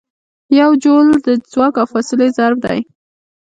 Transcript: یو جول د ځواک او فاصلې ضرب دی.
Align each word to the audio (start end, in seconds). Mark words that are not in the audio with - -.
یو 0.59 0.71
جول 0.83 1.07
د 1.25 1.27
ځواک 1.51 1.73
او 1.81 1.87
فاصلې 1.93 2.27
ضرب 2.37 2.57
دی. 2.65 2.79